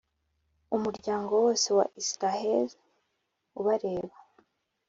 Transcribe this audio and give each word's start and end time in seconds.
umuryango 0.75 1.31
wose 1.43 1.67
wa 1.77 1.85
Israheli 2.01 2.73
ubareba! 3.59 4.17